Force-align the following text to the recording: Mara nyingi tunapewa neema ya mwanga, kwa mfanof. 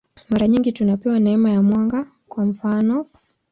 Mara 0.29 0.47
nyingi 0.47 0.71
tunapewa 0.71 1.19
neema 1.19 1.51
ya 1.51 1.61
mwanga, 1.61 2.05
kwa 2.27 2.45
mfanof. 2.45 3.07